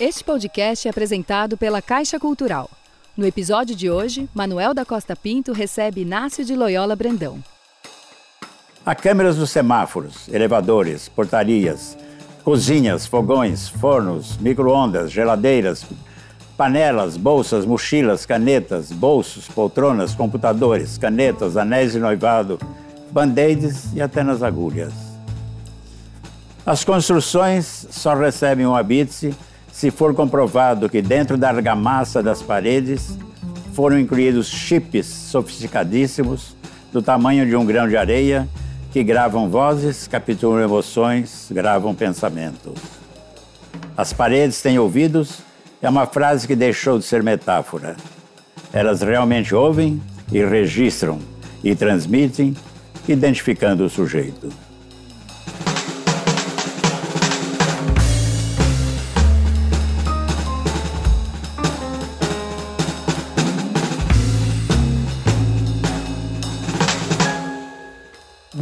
[0.00, 2.68] Este podcast é apresentado pela Caixa Cultural.
[3.16, 7.38] No episódio de hoje, Manuel da Costa Pinto recebe Inácio de Loyola Brandão.
[8.84, 11.96] Há câmeras dos semáforos, elevadores, portarias,
[12.42, 15.86] cozinhas, fogões, fornos, micro-ondas, geladeiras,
[16.56, 22.58] panelas, bolsas, mochilas, canetas, bolsos, poltronas, computadores, canetas, anéis de noivado,
[23.12, 24.92] band-aids e até nas agulhas.
[26.66, 29.32] As construções só recebem um habite
[29.74, 33.18] se for comprovado que dentro da argamassa das paredes
[33.72, 36.54] foram incluídos chips sofisticadíssimos
[36.92, 38.48] do tamanho de um grão de areia
[38.92, 42.74] que gravam vozes, capturam emoções, gravam pensamentos.
[43.96, 45.40] As paredes têm ouvidos
[45.82, 47.96] é uma frase que deixou de ser metáfora.
[48.72, 50.00] Elas realmente ouvem
[50.30, 51.18] e registram
[51.64, 52.54] e transmitem,
[53.08, 54.50] identificando o sujeito.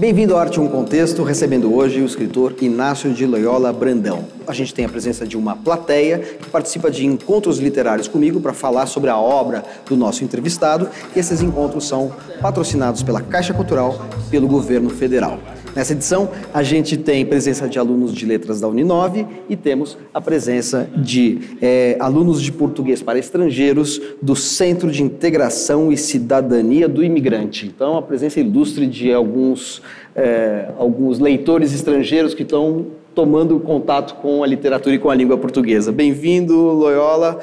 [0.03, 4.25] Bem-vindo ao Arte um Contexto, recebendo hoje o escritor Inácio de Loyola Brandão.
[4.49, 8.53] A gente tem a presença de uma plateia que participa de encontros literários comigo para
[8.53, 14.05] falar sobre a obra do nosso entrevistado, e esses encontros são patrocinados pela Caixa Cultural
[14.29, 15.39] pelo governo federal.
[15.75, 20.21] Nessa edição, a gente tem presença de alunos de letras da Uninove e temos a
[20.21, 27.03] presença de é, alunos de português para estrangeiros do Centro de Integração e Cidadania do
[27.03, 27.67] Imigrante.
[27.67, 29.81] Então, a presença ilustre de alguns,
[30.15, 35.39] é, alguns leitores estrangeiros que estão tomando contato com a literatura e com a língua
[35.39, 35.91] portuguesa.
[35.91, 37.39] Bem-vindo, Loyola.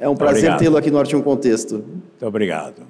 [0.00, 1.74] É um prazer tê-lo aqui no Arte um Contexto.
[1.74, 2.82] Muito obrigado.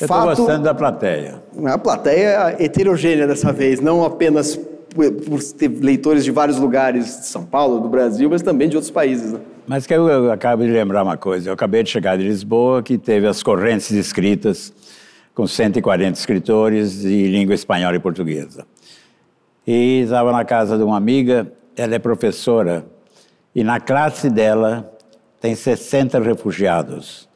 [0.00, 1.42] Eu estou gostando da plateia.
[1.66, 4.58] A plateia é heterogênea dessa vez, não apenas
[4.94, 8.90] por, ter leitores de vários lugares de São Paulo, do Brasil, mas também de outros
[8.90, 9.32] países.
[9.32, 9.40] Né?
[9.66, 11.48] Mas que eu, eu acabo de lembrar uma coisa.
[11.48, 14.72] Eu acabei de chegar de Lisboa, que teve as correntes escritas
[15.34, 18.66] com 140 escritores de língua espanhola e portuguesa.
[19.66, 22.84] E estava na casa de uma amiga, ela é professora,
[23.54, 24.92] e na classe dela
[25.40, 27.28] tem 60 refugiados,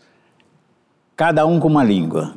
[1.17, 2.35] cada um com uma língua.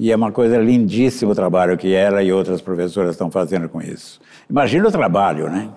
[0.00, 3.82] E é uma coisa lindíssimo o trabalho que ela e outras professoras estão fazendo com
[3.82, 4.18] isso.
[4.48, 5.68] Imagina o trabalho, né?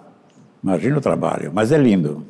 [0.64, 2.26] Imagina o trabalho, mas é lindo.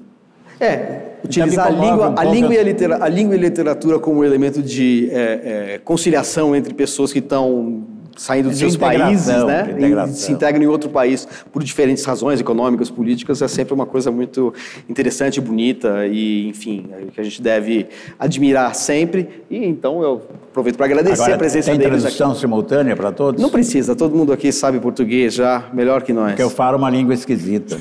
[0.60, 4.00] É, utilizar a língua, um a, língua e a, litera, a língua e a literatura
[4.00, 7.86] como elemento de é, é, conciliação entre pessoas que estão
[8.16, 9.76] saindo dos seus países, né?
[10.08, 14.12] E se integram em outro país por diferentes razões econômicas, políticas, é sempre uma coisa
[14.12, 14.54] muito
[14.90, 17.88] interessante, bonita e, enfim, é que a gente deve
[18.20, 19.44] admirar sempre.
[19.50, 22.40] E então eu aproveito para agradecer Agora, a presença tem deles tradução aqui.
[22.40, 23.42] simultânea para todos?
[23.42, 26.32] Não precisa, todo mundo aqui sabe português já, melhor que nós.
[26.32, 27.78] Porque eu falo uma língua esquisita.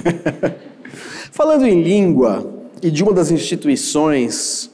[1.31, 2.47] Falando em língua
[2.82, 4.71] e de uma das instituições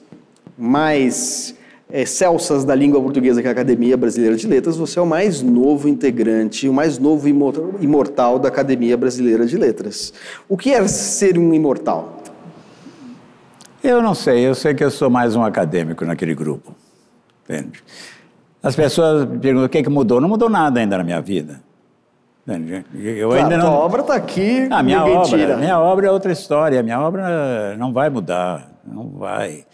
[0.56, 1.54] mais
[1.90, 5.06] é, celsas da língua portuguesa, que é a Academia Brasileira de Letras, você é o
[5.06, 10.12] mais novo integrante, o mais novo imortal da Academia Brasileira de Letras.
[10.48, 12.22] O que é ser um imortal?
[13.82, 16.74] Eu não sei, eu sei que eu sou mais um acadêmico naquele grupo.
[17.44, 17.82] Entende?
[18.62, 20.20] As pessoas perguntam o que, é que mudou.
[20.20, 21.60] Não mudou nada ainda na minha vida.
[22.46, 22.84] Entende?
[22.94, 23.66] Eu claro, ainda não...
[23.66, 25.56] tua obra está aqui, ah, minha obra, tira.
[25.56, 26.82] Minha obra é outra história.
[26.82, 29.64] Minha obra não vai mudar, não vai.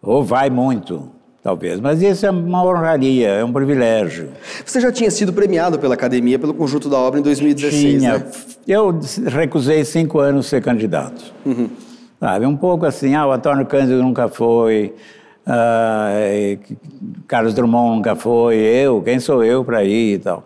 [0.00, 1.10] Ou vai muito
[1.42, 1.80] talvez.
[1.80, 4.28] Mas isso é uma honraria, é um privilégio.
[4.64, 8.18] Você já tinha sido premiado pela academia pelo conjunto da obra em 2016, tinha.
[8.18, 8.30] Né?
[8.66, 11.32] Eu recusei cinco anos ser candidato.
[11.44, 11.68] Uhum.
[12.20, 14.94] Sabe, um pouco assim, ah, o Antônio Cândido nunca foi,
[15.44, 16.12] ah,
[17.26, 20.44] Carlos Drummond nunca foi, eu, quem sou eu para ir e tal.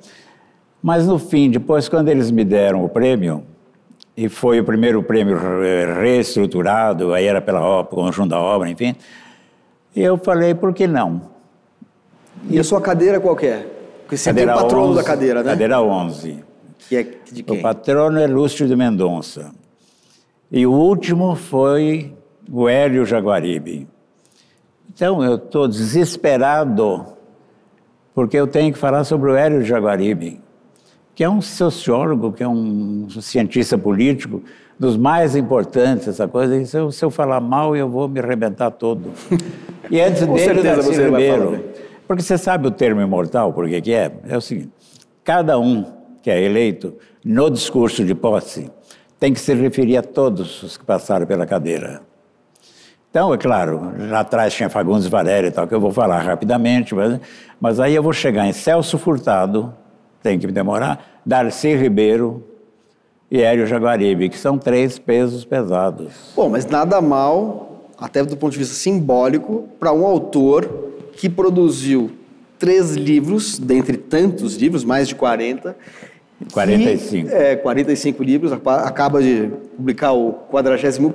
[0.82, 3.42] Mas no fim, depois, quando eles me deram o prêmio,
[4.16, 5.38] e foi o primeiro prêmio
[6.00, 8.96] reestruturado, aí era pela obra, conjunto da obra, enfim,
[10.02, 11.22] eu falei, por que não?
[12.48, 13.66] E a sua cadeira qual é?
[14.02, 15.50] Porque você cadeira tem o patrono 11, da cadeira, né?
[15.50, 16.44] Cadeira 11.
[16.88, 17.02] Que é
[17.32, 17.58] de quem?
[17.58, 19.52] O patrono é Lúcio de Mendonça.
[20.50, 22.14] E o último foi
[22.50, 23.88] o Hélio Jaguaribe.
[24.94, 27.04] Então, eu estou desesperado,
[28.14, 30.40] porque eu tenho que falar sobre o Hélio Jaguaribe,
[31.14, 34.42] que é um sociólogo, que é um cientista político,
[34.78, 36.56] dos mais importantes, essa coisa.
[36.56, 39.12] E se eu, se eu falar mal, eu vou me arrebentar todo.
[39.88, 41.64] E antes Com dele, certeza você Ribeiro.
[42.08, 44.10] Porque você sabe o termo imortal, por que é?
[44.26, 44.72] É o seguinte,
[45.22, 45.84] cada um
[46.20, 46.94] que é eleito
[47.24, 48.68] no discurso de posse
[49.20, 52.02] tem que se referir a todos os que passaram pela cadeira.
[53.10, 56.94] Então, é claro, lá atrás tinha Fagundes Valério e tal, que eu vou falar rapidamente,
[56.94, 57.18] mas,
[57.60, 59.72] mas aí eu vou chegar em Celso Furtado,
[60.22, 62.44] tem que me demorar, Darcy Ribeiro,
[63.36, 66.12] e Hélio Jaguaribe, que são três pesos pesados.
[66.34, 70.66] Bom, mas nada mal, até do ponto de vista simbólico, para um autor
[71.12, 72.10] que produziu
[72.58, 75.76] três livros, dentre tantos livros, mais de 40.
[76.52, 77.28] 45.
[77.28, 81.14] Que, é, 45 livros, acaba de publicar o 45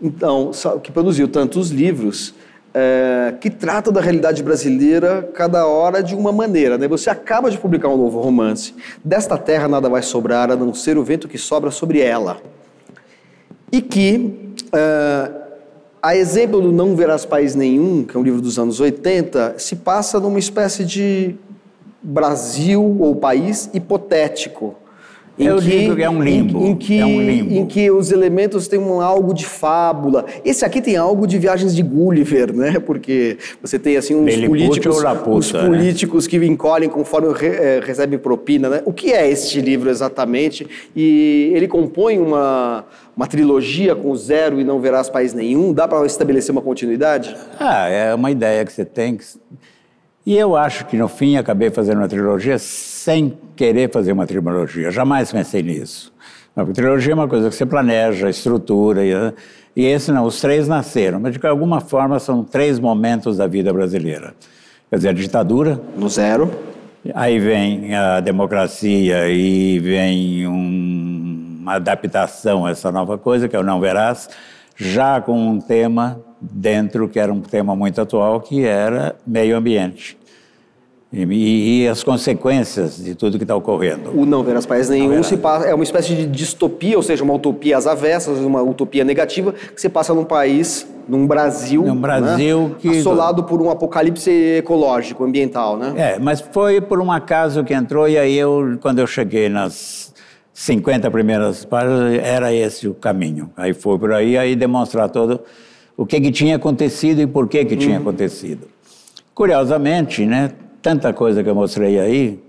[0.00, 0.50] então,
[0.82, 2.34] que produziu tantos livros
[2.80, 6.78] é, que tratam da realidade brasileira cada hora de uma maneira.
[6.78, 6.86] Né?
[6.86, 8.72] Você acaba de publicar um novo romance.
[9.04, 12.40] Desta terra nada vai sobrar, a não ser o vento que sobra sobre ela.
[13.72, 15.30] E que, é,
[16.00, 19.74] a exemplo do Não Verás País Nenhum, que é um livro dos anos 80, se
[19.74, 21.34] passa numa espécie de
[22.00, 24.76] Brasil ou país hipotético
[25.38, 26.60] eu que, digo que é um limbo.
[26.60, 27.54] Em, em, que, é um limbo.
[27.54, 30.24] em que os elementos têm um, algo de fábula.
[30.44, 32.78] Esse aqui tem algo de viagens de Gulliver, né?
[32.80, 35.66] Porque você tem assim uns políticos, uns né?
[35.66, 36.30] políticos né?
[36.30, 38.82] que encolhem conforme re, é, recebem propina, né?
[38.84, 40.66] O que é este livro exatamente?
[40.94, 42.84] E ele compõe uma
[43.16, 45.72] uma trilogia com zero e não verás país nenhum?
[45.72, 47.36] Dá para estabelecer uma continuidade?
[47.58, 49.24] Ah, é uma ideia que você tem que
[50.28, 52.58] e eu acho que no fim acabei fazendo uma trilogia
[53.08, 54.90] sem querer fazer uma trilogia.
[54.90, 56.12] Jamais pensei nisso.
[56.54, 59.12] A trilogia é uma coisa que você planeja, estrutura, e,
[59.74, 63.72] e esse não, os três nasceram, mas de alguma forma são três momentos da vida
[63.72, 64.34] brasileira.
[64.90, 65.80] Quer dizer, a ditadura.
[65.96, 66.50] No zero.
[67.14, 73.58] Aí vem a democracia e vem um, uma adaptação a essa nova coisa, que é
[73.58, 74.28] o Não Verás,
[74.76, 80.18] já com um tema dentro que era um tema muito atual, que era meio ambiente.
[81.10, 84.10] E, e, as consequências de tudo que está ocorrendo.
[84.14, 87.32] O Não Verás País Nenhum se passa, é uma espécie de distopia, ou seja, uma
[87.32, 92.68] utopia às avessas, uma utopia negativa, que se passa num país, num Brasil, um Brasil
[92.68, 92.98] né, que...
[92.98, 95.94] assolado por um apocalipse ecológico, ambiental, né?
[95.96, 100.12] É, mas foi por um acaso que entrou, e aí eu, quando eu cheguei nas
[100.52, 103.50] 50 primeiras páginas, era esse o caminho.
[103.56, 105.40] Aí foi por aí, aí demonstrar todo
[105.96, 108.02] o que, que tinha acontecido e por que, que tinha uhum.
[108.02, 108.68] acontecido.
[109.34, 110.50] Curiosamente, né,
[110.82, 112.40] tanta coisa que eu mostrei aí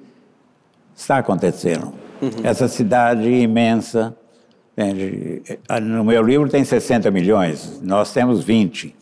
[0.96, 1.94] está acontecendo.
[2.22, 2.30] Uhum.
[2.44, 4.16] Essa cidade imensa,
[4.78, 5.42] entende?
[5.82, 8.96] no meu livro tem 60 milhões, nós temos 20.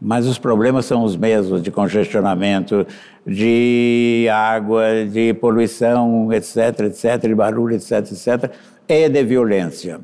[0.00, 2.84] Mas os problemas são os mesmos de congestionamento,
[3.24, 8.52] de água, de poluição, etc, etc, de barulho, etc, etc,
[8.88, 10.00] e de violência.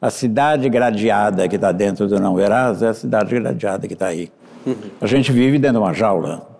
[0.00, 4.06] A cidade gradeada que está dentro do Não Verás é a cidade gradeada que está
[4.06, 4.30] aí.
[4.66, 4.74] Uhum.
[5.00, 6.57] A gente vive dentro de uma jaula.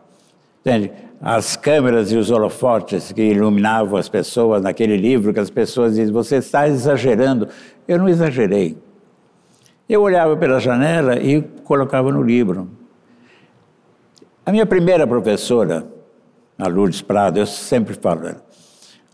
[0.69, 0.93] Entende?
[1.20, 6.12] As câmeras e os holofotes que iluminavam as pessoas naquele livro, que as pessoas dizem,
[6.12, 7.49] você está exagerando.
[7.88, 8.76] Eu não exagerei.
[9.88, 12.69] Eu olhava pela janela e colocava no livro.
[14.44, 15.87] A minha primeira professora,
[16.59, 18.37] a Lourdes Prado, eu sempre falo,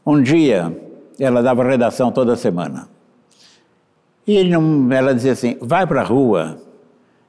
[0.04, 0.76] um dia
[1.20, 2.88] ela dava redação toda semana.
[4.26, 4.36] E
[4.92, 6.58] ela dizia assim: vai para a rua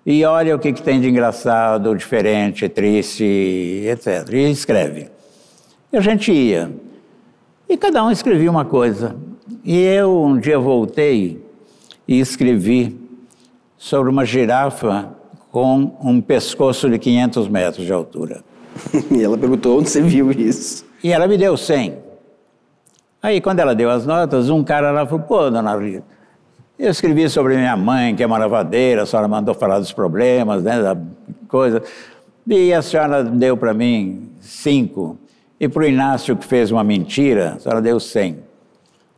[0.06, 4.32] e olha o que, que tem de engraçado, diferente, triste, etc.
[4.32, 5.10] E escreve.
[5.92, 6.72] E a gente ia.
[7.68, 9.16] E cada um escrevia uma coisa.
[9.64, 11.44] E eu um dia voltei
[12.08, 12.96] e escrevi
[13.78, 15.10] sobre uma girafa
[15.52, 18.44] com um pescoço de 500 metros de altura.
[19.10, 20.86] e ela perguntou onde você viu isso.
[21.04, 21.98] E ela me deu 100.
[23.24, 26.04] Aí, quando ela deu as notas, um cara lá falou: pô, dona Rita,
[26.78, 30.62] eu escrevi sobre minha mãe, que é uma lavadeira, a senhora mandou falar dos problemas,
[30.64, 30.98] né, da
[31.48, 31.82] coisa.
[32.48, 35.18] E a senhora deu para mim cinco.
[35.60, 38.40] E para o Inácio, que fez uma mentira, a senhora deu cem.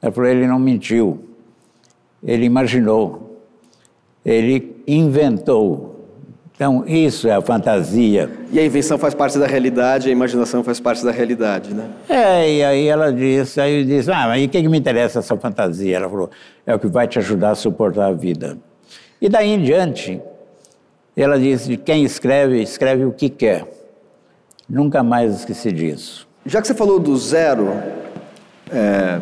[0.02, 1.26] Ela falou, ele não mentiu.
[2.24, 3.42] Ele imaginou.
[4.24, 5.97] Ele inventou.
[6.58, 8.32] Então, isso é a fantasia.
[8.52, 11.88] E a invenção faz parte da realidade, a imaginação faz parte da realidade, né?
[12.10, 15.38] É, e aí ela disse, aí disse, ah, mas o que, que me interessa essa
[15.38, 15.96] fantasia?
[15.96, 16.32] Ela falou,
[16.66, 18.58] é o que vai te ajudar a suportar a vida.
[19.22, 20.20] E daí em diante,
[21.16, 23.64] ela disse, quem escreve, escreve o que quer.
[24.68, 26.28] Nunca mais esqueci disso.
[26.44, 27.72] Já que você falou do zero,
[28.72, 29.22] é,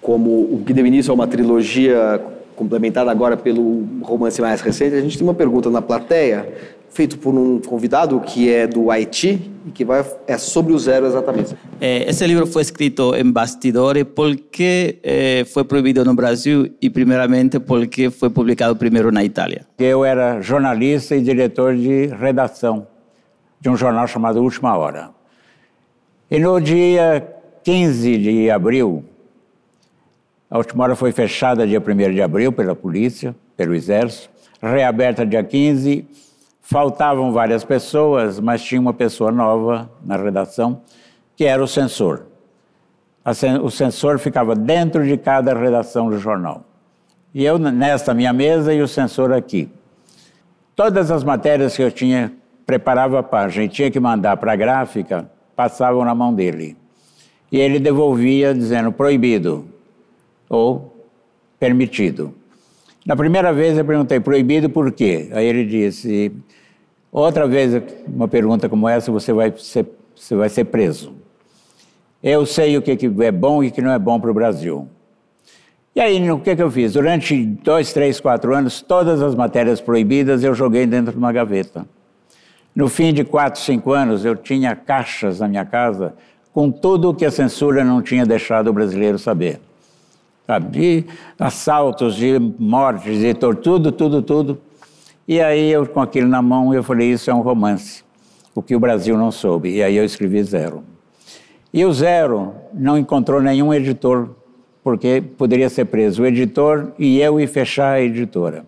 [0.00, 2.22] como o que deu início a uma trilogia
[2.56, 6.48] complementada agora pelo romance mais recente, a gente tem uma pergunta na plateia,
[6.90, 11.06] feito por um convidado que é do Haiti e que vai, é sobre o zero
[11.06, 11.54] exatamente.
[11.78, 17.60] É, esse livro foi escrito em bastidores porque é, foi proibido no Brasil e, primeiramente,
[17.60, 19.66] porque foi publicado primeiro na Itália.
[19.78, 22.86] Eu era jornalista e diretor de redação
[23.60, 25.10] de um jornal chamado Última Hora.
[26.30, 27.26] E no dia
[27.62, 29.04] 15 de abril
[30.48, 34.30] a última hora foi fechada dia 1 de abril pela polícia, pelo exército,
[34.62, 36.06] reaberta dia 15.
[36.60, 40.82] Faltavam várias pessoas, mas tinha uma pessoa nova na redação,
[41.36, 42.26] que era o censor.
[43.62, 46.64] o censor ficava dentro de cada redação do jornal.
[47.34, 49.68] E eu nesta minha mesa e o censor aqui.
[50.76, 52.32] Todas as matérias que eu tinha,
[52.64, 56.76] preparava a página tinha que mandar para a gráfica, passavam na mão dele.
[57.50, 59.75] E ele devolvia dizendo proibido
[60.48, 61.06] ou
[61.58, 62.34] permitido.
[63.04, 65.28] Na primeira vez eu perguntei proibido por quê?
[65.32, 66.32] Aí ele disse:
[67.12, 71.14] outra vez uma pergunta como essa você vai ser, você vai ser preso.
[72.22, 74.88] Eu sei o que é bom e o que não é bom para o Brasil.
[75.94, 76.92] E aí, o que, que eu fiz?
[76.92, 81.86] Durante dois, três, quatro anos, todas as matérias proibidas eu joguei dentro de uma gaveta.
[82.74, 86.14] No fim de quatro, cinco anos, eu tinha caixas na minha casa
[86.52, 89.58] com tudo o que a censura não tinha deixado o brasileiro saber.
[90.46, 90.68] Sabe?
[90.68, 91.04] De
[91.38, 94.60] assaltos, de mortes, de tortura, tudo, tudo, tudo.
[95.26, 98.04] E aí, eu, com aquilo na mão, eu falei, isso é um romance,
[98.54, 99.70] o que o Brasil não soube.
[99.70, 100.84] E aí eu escrevi Zero.
[101.72, 104.30] E o Zero não encontrou nenhum editor
[104.86, 108.64] porque poderia ser preso o editor e eu e fechar a editora.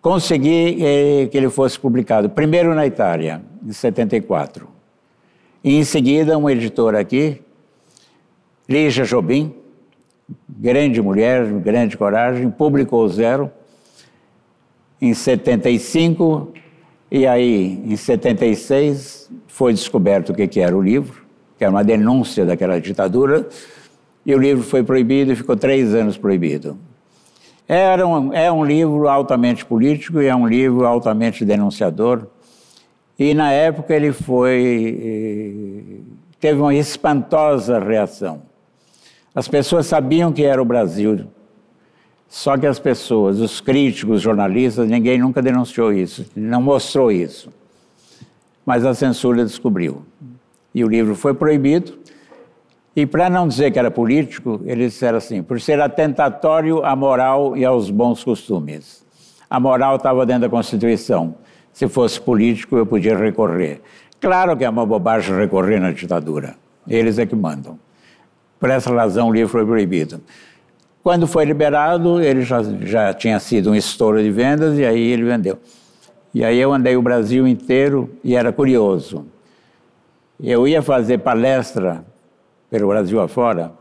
[0.00, 4.66] Consegui eh, que ele fosse publicado primeiro na Itália, em 74.
[5.62, 7.42] E em seguida, um editor aqui,
[8.66, 9.54] Lígia Jobim,
[10.48, 13.50] grande mulher, grande coragem, publicou Zero
[15.00, 16.52] em 75
[17.10, 21.22] e aí em 76 foi descoberto o que era o livro,
[21.58, 23.48] que era uma denúncia daquela ditadura
[24.24, 26.78] e o livro foi proibido e ficou três anos proibido.
[27.66, 32.26] Era um, é um livro altamente político e é um livro altamente denunciador.
[33.18, 38.42] E na época ele foi eh, teve uma espantosa reação.
[39.34, 41.26] As pessoas sabiam que era o Brasil,
[42.28, 47.50] só que as pessoas, os críticos, os jornalistas, ninguém nunca denunciou isso, não mostrou isso.
[48.64, 50.04] Mas a censura descobriu.
[50.72, 51.98] E o livro foi proibido.
[52.94, 57.56] E para não dizer que era político, eles disseram assim: por ser atentatório à moral
[57.56, 59.04] e aos bons costumes.
[59.48, 61.34] A moral estava dentro da Constituição.
[61.72, 63.80] Se fosse político, eu podia recorrer.
[64.20, 66.54] Claro que é uma bobagem recorrer na ditadura.
[66.86, 67.78] Eles é que mandam.
[68.60, 70.20] Por essa razão, o livro foi proibido.
[71.02, 75.24] Quando foi liberado, ele já, já tinha sido um estouro de vendas e aí ele
[75.24, 75.58] vendeu.
[76.34, 79.24] E aí eu andei o Brasil inteiro e era curioso.
[80.38, 82.04] Eu ia fazer palestra
[82.70, 83.72] pelo Brasil afora,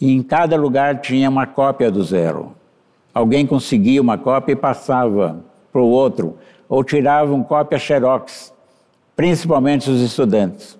[0.00, 2.52] e em cada lugar tinha uma cópia do zero.
[3.12, 5.42] Alguém conseguia uma cópia e passava
[5.72, 8.52] para o outro, ou tiravam cópia xerox,
[9.16, 10.78] principalmente os estudantes.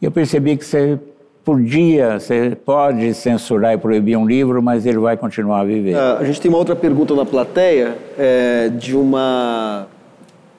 [0.00, 1.00] E eu percebi que você
[1.48, 5.96] podia, você pode censurar e proibir um livro, mas ele vai continuar a viver.
[5.96, 9.86] Uh, a gente tem uma outra pergunta na plateia, é, de uma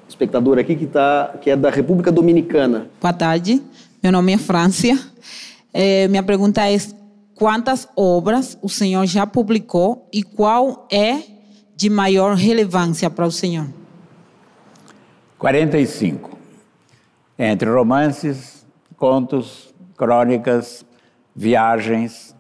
[0.07, 2.87] espectadora aqui que, tá, que é da República Dominicana.
[2.99, 3.61] Boa tarde,
[4.01, 4.97] meu nome é Frância.
[5.71, 6.75] É, minha pergunta é:
[7.35, 11.19] quantas obras o senhor já publicou e qual é
[11.75, 13.67] de maior relevância para o senhor?
[15.37, 16.35] 45.
[17.37, 18.65] Entre romances,
[18.97, 19.68] contos,
[19.99, 20.85] crônicas,
[21.35, 22.33] viagens,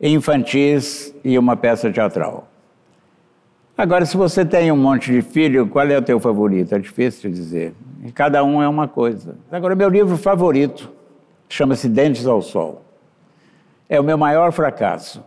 [0.00, 2.48] infantis e uma peça teatral.
[3.76, 6.74] Agora, se você tem um monte de filho, qual é o teu favorito?
[6.74, 7.74] É difícil de dizer.
[8.14, 9.36] Cada um é uma coisa.
[9.50, 10.90] Agora, meu livro favorito
[11.48, 12.82] chama-se Dentes ao Sol.
[13.88, 15.22] É o meu maior fracasso.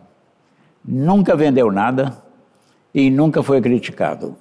[0.84, 2.16] Nunca vendeu nada
[2.92, 4.36] e nunca foi criticado.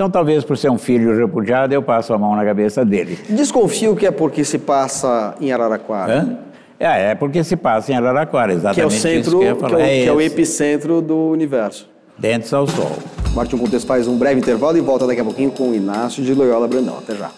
[0.00, 3.18] Então, talvez por ser um filho repudiado, eu passo a mão na cabeça dele.
[3.28, 6.22] Desconfio que é porque se passa em Araraquara.
[6.22, 6.38] Hã?
[6.78, 9.76] É, é porque se passa em Araraquara, exatamente que é o centro, que, que, é,
[9.76, 11.86] o, é, que é o epicentro do universo.
[12.16, 12.96] Dentes ao Sol.
[13.34, 16.32] Martin Contexto faz um breve intervalo e volta daqui a pouquinho com o Inácio de
[16.32, 16.96] Loyola Brandão.
[16.96, 17.30] Até já.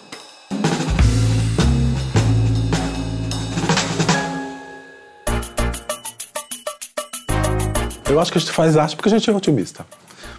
[8.09, 9.85] Eu acho que a gente faz arte porque a gente é otimista.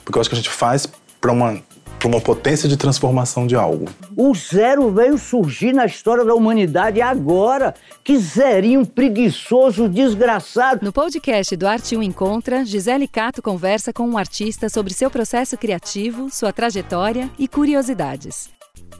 [0.02, 0.88] Porque eu acho que a gente faz
[1.20, 1.58] para uma
[2.04, 3.86] para uma potência de transformação de algo.
[4.14, 7.74] O zero veio surgir na história da humanidade agora.
[8.02, 10.84] Que zerinho preguiçoso, desgraçado.
[10.84, 15.56] No podcast do Arte 1 Encontra, Gisele Cato conversa com um artista sobre seu processo
[15.56, 18.50] criativo, sua trajetória e curiosidades.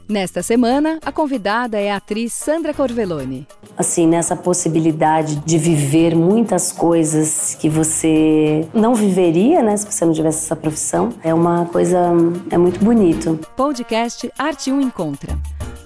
[0.07, 3.47] Nesta semana, a convidada é a atriz Sandra Corvelone.
[3.75, 10.13] Assim, nessa possibilidade de viver muitas coisas que você não viveria, né, se você não
[10.13, 12.11] tivesse essa profissão, é uma coisa,
[12.51, 13.39] é muito bonito.
[13.57, 15.35] Podcast Arte 1 Encontra.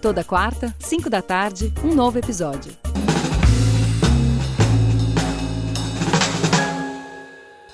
[0.02, 2.74] Toda quarta, 5 da tarde, um novo episódio.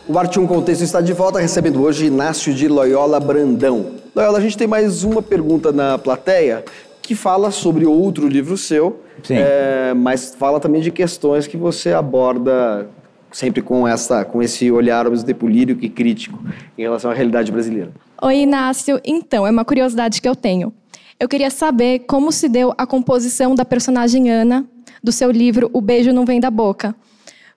[0.08, 3.94] O Arte 1 Contexto está de volta, recebendo hoje Inácio de Loyola Brandão.
[4.16, 6.64] Loyola, a gente tem mais uma pergunta na plateia
[7.02, 9.34] que fala sobre outro livro seu, Sim.
[9.38, 12.88] é, mas fala também de questões que você aborda
[13.32, 16.40] sempre com, essa, com esse olhar obsedepolírico e crítico
[16.78, 17.92] em relação à realidade brasileira.
[18.22, 19.02] Oi, Inácio.
[19.04, 20.72] Então, é uma curiosidade que eu tenho.
[21.20, 24.68] Eu queria saber como se deu a composição da personagem Ana
[25.04, 26.96] do seu livro O Beijo Não Vem da Boca.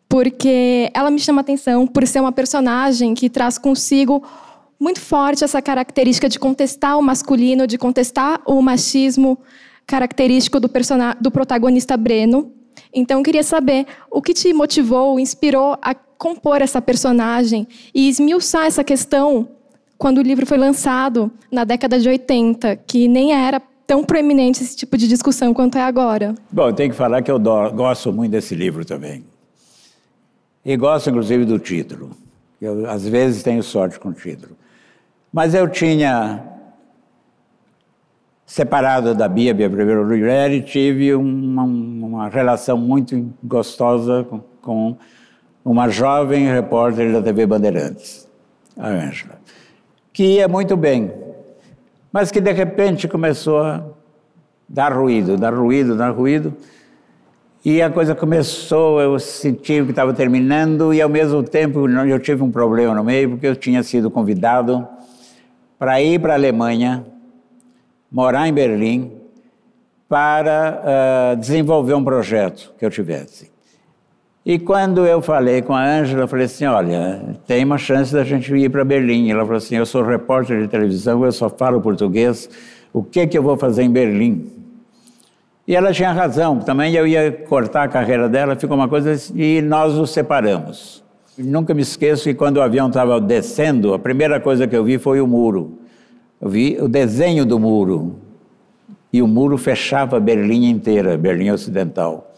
[0.08, 4.22] Porque ela me chama atenção por ser uma personagem que traz consigo
[4.80, 9.38] muito forte essa característica de contestar o masculino, de contestar o machismo
[9.86, 10.70] característico do,
[11.20, 12.52] do protagonista Breno.
[12.94, 18.66] Então, eu queria saber o que te motivou, inspirou a compor essa personagem e esmiuçar
[18.66, 19.48] essa questão
[19.96, 24.76] quando o livro foi lançado na década de 80, que nem era tão proeminente esse
[24.76, 26.34] tipo de discussão quanto é agora.
[26.52, 29.24] Bom, eu tenho que falar que eu gosto muito desse livro também.
[30.64, 32.10] E gosto, inclusive, do título.
[32.60, 34.56] Eu, às vezes, tenho sorte com o título.
[35.32, 36.42] Mas eu tinha
[38.48, 44.96] separado da Bia, minha primeira mulher, e tive uma, uma relação muito gostosa com, com,
[45.62, 48.26] uma jovem repórter da TV Bandeirantes,
[48.74, 49.38] a Ângela,
[50.14, 51.12] que ia muito bem,
[52.10, 53.84] mas que de repente começou a
[54.66, 56.56] dar ruído, dar ruído, dar ruído,
[57.64, 62.42] e a coisa começou, eu senti que estava terminando, e ao mesmo tempo eu tive
[62.42, 64.86] um problema no meio, porque eu tinha sido convidado
[65.78, 67.04] para ir para a Alemanha,
[68.10, 69.12] morar em Berlim,
[70.08, 70.82] para
[71.34, 73.50] uh, desenvolver um projeto que eu tivesse.
[74.46, 78.24] E quando eu falei com a Ângela, eu falei assim, olha, tem uma chance da
[78.24, 79.30] gente ir para Berlim.
[79.30, 82.48] Ela falou assim, eu sou repórter de televisão, eu só falo português,
[82.90, 84.57] o que, que eu vou fazer em Berlim?
[85.68, 89.38] E ela tinha razão, também eu ia cortar a carreira dela, ficou uma coisa assim,
[89.38, 91.04] e nós nos separamos.
[91.36, 94.96] Nunca me esqueço que quando o avião estava descendo, a primeira coisa que eu vi
[94.96, 95.78] foi o muro.
[96.40, 98.16] Eu vi o desenho do muro.
[99.12, 102.32] E o muro fechava Berlim inteira, Berlim Ocidental.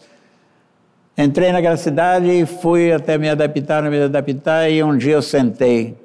[1.17, 5.95] Entrei naquela cidade e fui até me adaptar, me adaptar, e um dia eu sentei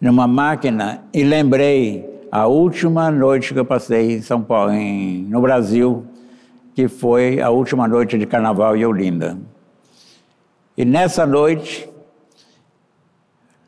[0.00, 5.40] numa máquina e lembrei a última noite que eu passei em São Paulo, em, no
[5.40, 6.04] Brasil,
[6.76, 9.38] que foi a última noite de carnaval em Olinda.
[10.76, 11.88] E nessa noite,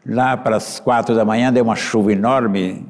[0.05, 2.85] lá para as quatro da manhã, deu uma chuva enorme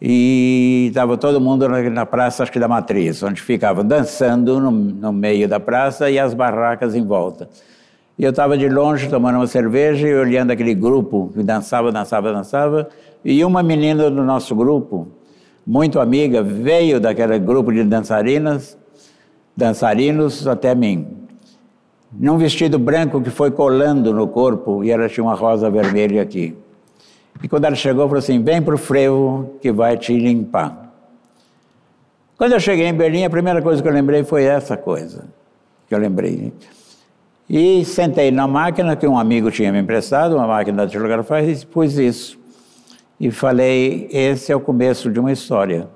[0.00, 5.12] e estava todo mundo na, praça, acho que da Matriz, onde ficavam dançando no, no
[5.12, 7.50] meio da praça e as barracas em volta.
[8.16, 12.32] E eu estava de longe tomando uma cerveja e olhando aquele grupo que dançava, dançava,
[12.32, 12.88] dançava.
[13.24, 15.08] E uma menina do nosso grupo,
[15.66, 18.78] muito amiga, veio daquele grupo de dançarinas,
[19.58, 21.18] dançarinos até mim
[22.12, 26.56] num vestido branco que foi colando no corpo e ela tinha uma rosa vermelha aqui.
[27.42, 30.94] E quando ela chegou, falou assim: vem para o frevo que vai te limpar.
[32.36, 35.26] Quando eu cheguei em Berlim, a primeira coisa que eu lembrei foi essa coisa
[35.88, 36.52] que eu lembrei.
[37.50, 41.66] E sentei na máquina que um amigo tinha me emprestado, uma máquina de telegrafar, e
[41.66, 42.38] pus isso.
[43.18, 45.88] E falei: esse é o começo de uma história.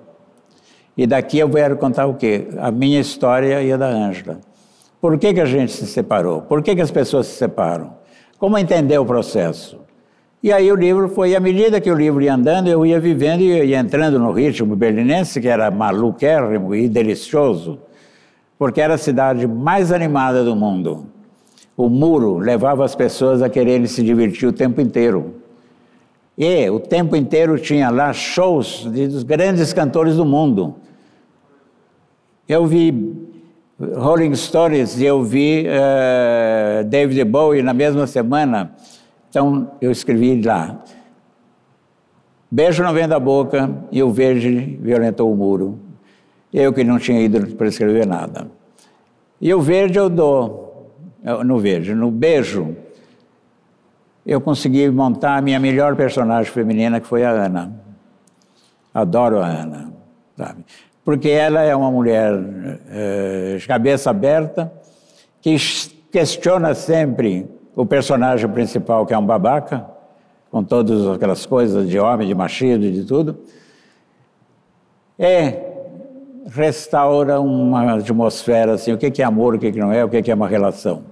[0.96, 2.48] E daqui eu quero contar o quê?
[2.58, 4.40] A minha história e a da Ângela.
[5.00, 6.42] Por que, que a gente se separou?
[6.42, 7.94] Por que, que as pessoas se separam?
[8.38, 9.80] Como entender o processo?
[10.42, 13.40] E aí o livro foi, à medida que o livro ia andando, eu ia vivendo
[13.40, 17.78] e ia entrando no ritmo berlinense, que era maluquérrimo e delicioso,
[18.58, 21.06] porque era a cidade mais animada do mundo.
[21.76, 25.41] O muro levava as pessoas a quererem se divertir o tempo inteiro.
[26.36, 30.76] E o tempo inteiro tinha lá shows dos grandes cantores do mundo.
[32.48, 33.30] Eu vi
[33.78, 38.72] Rolling Stones e eu vi uh, David Bowie na mesma semana.
[39.28, 40.82] Então eu escrevi lá.
[42.50, 45.78] Beijo não vem da boca e o verde violentou o muro.
[46.52, 48.46] Eu que não tinha ido para escrever nada.
[49.40, 50.92] E o verde eu dou,
[51.44, 52.76] no verde, no beijo,
[54.24, 57.72] eu consegui montar a minha melhor personagem feminina, que foi a Ana.
[58.94, 59.92] Adoro a Ana,
[60.36, 60.64] sabe?
[61.04, 62.32] porque ela é uma mulher
[62.88, 64.72] é, cabeça aberta,
[65.40, 65.56] que
[66.10, 69.84] questiona sempre o personagem principal, que é um babaca,
[70.50, 73.38] com todas aquelas coisas de homem, de machismo de tudo,
[75.18, 75.54] e
[76.46, 80.34] restaura uma atmosfera assim, o que é amor, o que não é, o que é
[80.34, 81.11] uma relação.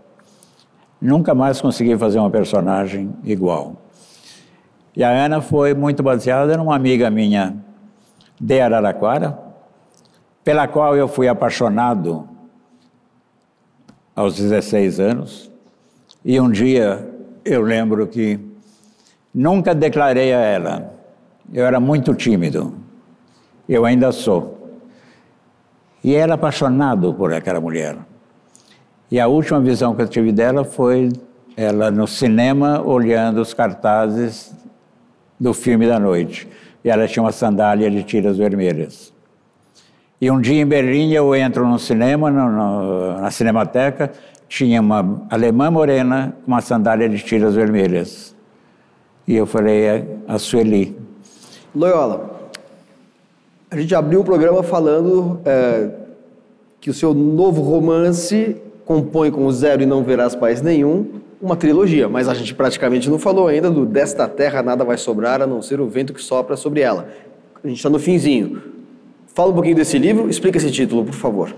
[1.00, 3.76] Nunca mais consegui fazer uma personagem igual.
[4.94, 7.56] E a Ana foi muito baseada numa amiga minha
[8.38, 9.38] de Araraquara,
[10.44, 12.28] pela qual eu fui apaixonado
[14.14, 15.50] aos 16 anos.
[16.24, 17.08] E um dia
[17.44, 18.38] eu lembro que
[19.34, 20.92] nunca declarei a ela.
[21.52, 22.74] Eu era muito tímido.
[23.68, 24.78] Eu ainda sou.
[26.02, 27.96] E era apaixonado por aquela mulher.
[29.10, 31.10] E a última visão que eu tive dela foi
[31.56, 34.54] ela no cinema olhando os cartazes
[35.38, 36.46] do filme da noite.
[36.84, 39.12] E ela tinha uma sandália de tiras vermelhas.
[40.20, 44.12] E um dia em Berlim eu entro no cinema, no, no, na Cinemateca,
[44.48, 48.34] tinha uma alemã morena com uma sandália de tiras vermelhas.
[49.26, 50.96] E eu falei, é a Sueli.
[51.74, 52.50] Loyola,
[53.70, 55.90] a gente abriu o programa falando é,
[56.80, 62.08] que o seu novo romance compõe com Zero e Não Verás Pais Nenhum uma trilogia,
[62.08, 65.62] mas a gente praticamente não falou ainda do Desta Terra Nada Vai Sobrar, a não
[65.62, 67.08] ser o vento que sopra sobre ela.
[67.62, 68.60] A gente está no finzinho.
[69.32, 71.54] Fala um pouquinho desse livro, explica esse título, por favor.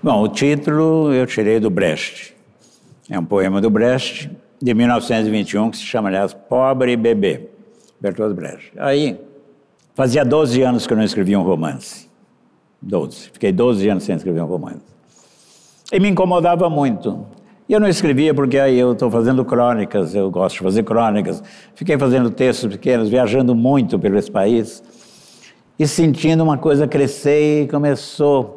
[0.00, 2.36] Bom, o título eu tirei do Brecht.
[3.10, 4.30] É um poema do Brecht,
[4.62, 7.48] de 1921, que se chama, aliás, Pobre Bebê,
[8.00, 8.70] Bertolt Brecht.
[8.78, 9.18] Aí,
[9.92, 12.08] fazia 12 anos que eu não escrevia um romance.
[12.80, 13.30] 12.
[13.32, 14.97] Fiquei 12 anos sem escrever um romance.
[15.92, 17.26] E me incomodava muito.
[17.68, 21.42] Eu não escrevia porque aí eu estou fazendo crônicas, eu gosto de fazer crônicas.
[21.74, 24.82] Fiquei fazendo textos pequenos, viajando muito pelo esse país
[25.78, 28.56] e sentindo uma coisa crescer e começou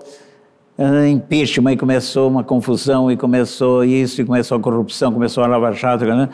[0.78, 5.48] uh, impeachment, e começou uma confusão, e começou isso, e começou a corrupção, começou a
[5.48, 6.06] Lava Jato.
[6.06, 6.30] Né?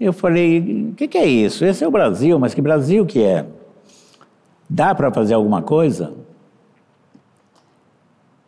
[0.00, 1.64] Eu falei, o que, que é isso?
[1.64, 3.44] Esse é o Brasil, mas que Brasil que é?
[4.68, 6.12] Dá para fazer alguma coisa?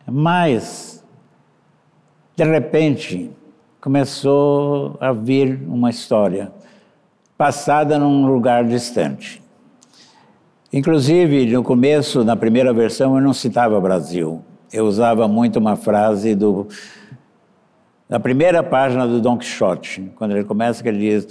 [0.07, 0.92] Mas,
[2.35, 3.31] de repente,
[3.81, 6.53] começou a vir uma história
[7.37, 9.43] passada num lugar distante.
[10.73, 14.43] Inclusive, no começo, na primeira versão, eu não citava Brasil.
[14.73, 16.69] Eu usava muito uma frase do
[18.09, 21.29] da primeira página do Don Quixote, quando ele começa que ele diz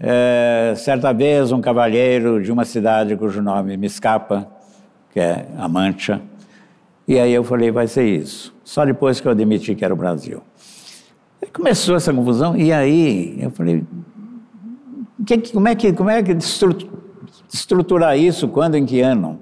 [0.00, 4.48] é, certa vez um cavalheiro de uma cidade cujo nome me escapa,
[5.12, 6.22] que é a Mancha,
[7.06, 8.54] e aí eu falei, vai ser isso.
[8.64, 10.42] Só depois que eu admiti que era o Brasil.
[11.52, 13.84] Começou essa confusão e aí eu falei,
[15.26, 16.36] que, como é que, como é que
[17.52, 19.40] estruturar isso, quando, em que ano?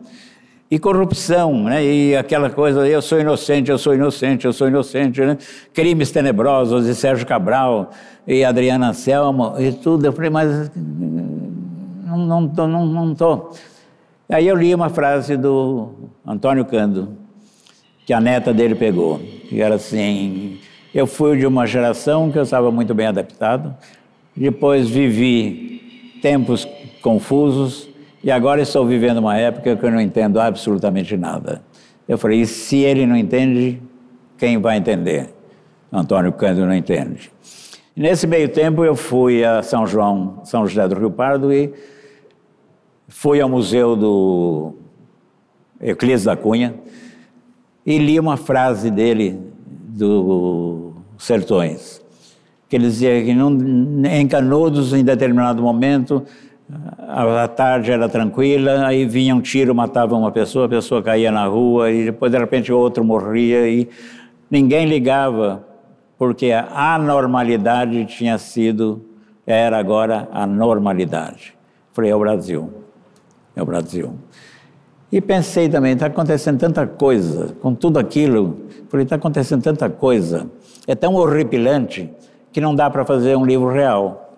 [0.70, 1.84] E corrupção, né?
[1.84, 5.36] E aquela coisa, eu sou inocente, eu sou inocente, eu sou inocente, né?
[5.74, 7.90] Crimes tenebrosos de Sérgio Cabral
[8.26, 10.04] e Adriana Selmo e tudo.
[10.04, 13.50] Eu falei, mas não, não, tô, não, não tô.
[14.28, 15.90] Aí eu li uma frase do
[16.24, 17.16] Antônio Cando,
[18.10, 20.58] que a neta dele pegou, que era assim,
[20.92, 23.72] eu fui de uma geração que eu estava muito bem adaptado,
[24.36, 26.66] depois vivi tempos
[27.00, 27.88] confusos
[28.24, 31.62] e agora estou vivendo uma época que eu não entendo absolutamente nada.
[32.08, 33.80] Eu falei, e se ele não entende,
[34.36, 35.32] quem vai entender?
[35.92, 37.30] Antônio Cândido não entende.
[37.94, 41.72] Nesse meio tempo eu fui a São João, São José do Rio Pardo e
[43.06, 44.74] fui ao museu do
[45.80, 46.74] Euclides da Cunha
[47.84, 52.00] e li uma frase dele dos Sertões,
[52.68, 53.50] que ele dizia que não,
[54.06, 56.24] em Canudos, em determinado momento,
[56.98, 61.30] a, a tarde era tranquila, aí vinha um tiro, matava uma pessoa, a pessoa caía
[61.30, 63.88] na rua e depois de repente outro morria e
[64.50, 65.66] ninguém ligava,
[66.16, 69.04] porque a anormalidade tinha sido,
[69.46, 71.54] era agora a normalidade.
[71.92, 72.72] Falei, é o Brasil,
[73.56, 74.14] é o Brasil.
[75.12, 80.46] E pensei também, está acontecendo tanta coisa, com tudo aquilo, falei, está acontecendo tanta coisa,
[80.86, 82.08] é tão horripilante
[82.52, 84.28] que não dá para fazer um livro real.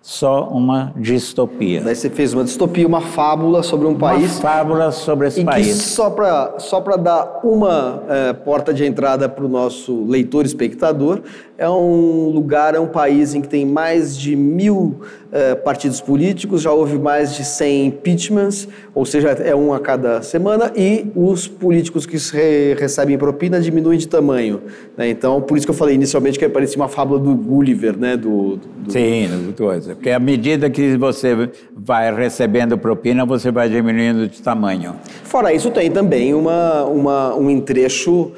[0.00, 1.80] Só uma distopia.
[1.80, 4.34] Daí você fez uma distopia, uma fábula sobre um país.
[4.34, 5.66] Uma fábula sobre esse país.
[5.66, 11.22] Que só para só dar uma é, porta de entrada para o nosso leitor espectador,
[11.58, 15.00] é um lugar, é um país em que tem mais de mil
[15.32, 20.22] eh, partidos políticos, já houve mais de 100 impeachments, ou seja, é um a cada
[20.22, 24.62] semana, e os políticos que re recebem propina diminuem de tamanho.
[24.96, 25.08] Né?
[25.08, 28.16] Então, por isso que eu falei inicialmente que parecia uma fábula do Gulliver, né?
[28.16, 28.92] Do, do...
[28.92, 29.94] Sim, coisa.
[29.94, 34.94] Porque à medida que você vai recebendo propina, você vai diminuindo de tamanho.
[35.24, 38.32] Fora isso, tem também uma, uma, um entrecho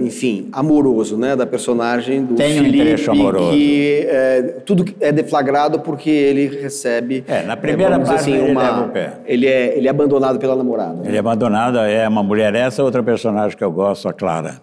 [0.00, 3.50] enfim, amoroso, né, da personagem do Tem Felipe, um trecho amoroso.
[3.50, 7.24] que é, tudo é deflagrado porque ele recebe.
[7.26, 9.12] É, na primeira parte assim, ele uma, leva o pé.
[9.26, 11.06] Ele é, ele é abandonado pela namorada.
[11.06, 14.62] Ele é abandonado, é uma mulher essa, outra personagem que eu gosto, a Clara,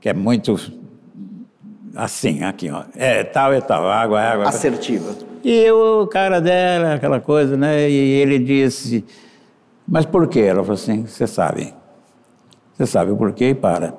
[0.00, 0.56] que é muito
[1.94, 4.48] assim, aqui, ó, é tal e tal, água, água.
[4.48, 5.14] Assertiva.
[5.42, 9.04] E o cara dela, aquela coisa, né, e ele disse,
[9.88, 10.40] mas por quê?
[10.40, 11.72] Ela falou assim, você sabe.
[12.76, 13.94] Você sabe o porquê e para.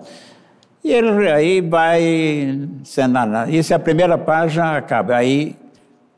[0.84, 3.18] E ele aí vai sendo
[3.50, 5.16] Isso é a primeira página, acaba.
[5.16, 5.56] Aí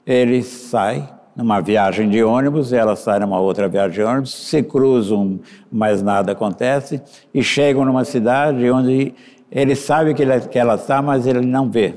[0.06, 5.40] ele sai numa viagem de ônibus, ela sai numa outra viagem de ônibus, se cruzam,
[5.72, 7.02] mas nada acontece,
[7.34, 9.14] e chegam numa cidade onde
[9.50, 11.96] ele sabe que, ele, que ela está, mas ele não vê.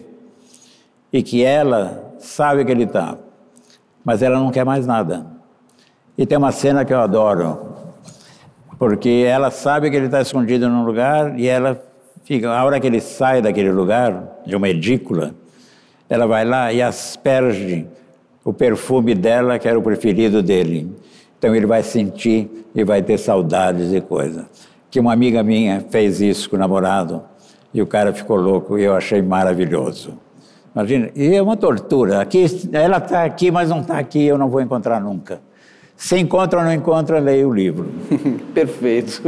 [1.12, 3.18] E que ela sabe que ele está,
[4.05, 5.27] mas ela não quer mais nada.
[6.16, 7.71] E tem uma cena que eu adoro,
[8.83, 11.81] porque ela sabe que ele está escondido num lugar e ela
[12.25, 15.37] fica, a hora que ele sai daquele lugar, de uma edícula,
[16.11, 17.87] ela vai lá e asperge
[18.45, 20.90] o perfume dela, que era o preferido dele.
[21.38, 24.49] Então ele vai sentir e vai ter saudades e coisa.
[24.90, 27.23] Que uma amiga minha fez isso com o namorado
[27.73, 30.18] e o cara ficou louco e eu achei maravilhoso.
[30.75, 32.21] Imagina, e é uma tortura.
[32.21, 35.40] Aqui, ela está aqui, mas não está aqui, eu não vou encontrar nunca.
[35.96, 37.88] Se encontra ou não encontra, leia o livro.
[38.52, 39.22] Perfeito.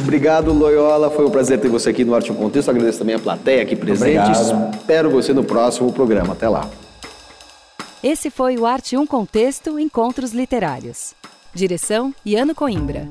[0.00, 1.10] Obrigado, Loyola.
[1.10, 2.70] Foi um prazer ter você aqui no Arte e Contexto.
[2.70, 4.18] Agradeço também a plateia aqui presente.
[4.18, 4.74] Obrigado.
[4.74, 6.32] Espero você no próximo programa.
[6.32, 6.68] Até lá.
[8.02, 11.14] Esse foi o Arte 1 Contexto Encontros Literários.
[11.54, 13.08] Direção: Iano Coimbra.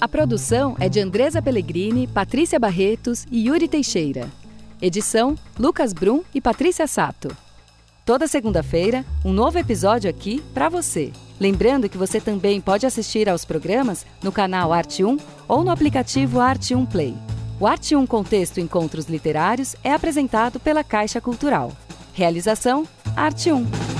[0.00, 4.28] A produção é de Andresa Pellegrini, Patrícia Barretos e Yuri Teixeira.
[4.80, 7.28] Edição: Lucas Brum e Patrícia Sato.
[8.06, 11.12] Toda segunda-feira, um novo episódio aqui para você.
[11.40, 16.40] Lembrando que você também pode assistir aos programas no canal Arte 1 ou no aplicativo
[16.40, 17.16] Arte 1 Play.
[17.60, 21.72] O Arte 1 Contexto Encontros Literários é apresentado pela Caixa Cultural.
[22.12, 23.97] Realização Arte 1.